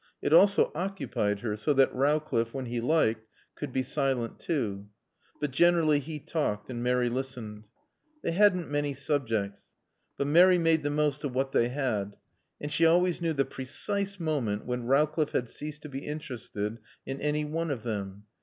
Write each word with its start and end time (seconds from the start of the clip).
It 0.19 0.33
also 0.33 0.71
occupied 0.73 1.41
her, 1.41 1.55
so 1.55 1.73
that 1.73 1.93
Rowcliffe, 1.93 2.55
when 2.55 2.65
he 2.65 2.81
liked, 2.81 3.27
could 3.53 3.71
be 3.71 3.83
silent 3.83 4.39
too. 4.39 4.87
But 5.39 5.51
generally 5.51 5.99
he 5.99 6.17
talked 6.17 6.71
and 6.71 6.81
Mary 6.81 7.07
listened. 7.07 7.69
They 8.23 8.31
hadn't 8.31 8.67
many 8.67 8.95
subjects. 8.95 9.69
But 10.17 10.25
Mary 10.25 10.57
made 10.57 10.81
the 10.81 10.89
most 10.89 11.23
of 11.23 11.35
what 11.35 11.51
they 11.51 11.69
had. 11.69 12.15
And 12.59 12.71
she 12.71 12.83
always 12.83 13.21
knew 13.21 13.33
the 13.33 13.45
precise 13.45 14.19
moment 14.19 14.65
when 14.65 14.85
Rowcliffe 14.85 15.33
had 15.33 15.51
ceased 15.51 15.83
to 15.83 15.89
be 15.89 15.99
interested 15.99 16.79
in 17.05 17.21
any 17.21 17.45
one 17.45 17.69
of 17.69 17.83
them. 17.83 18.23